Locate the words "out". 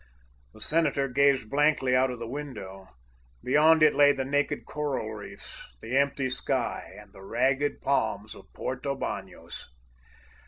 1.95-2.09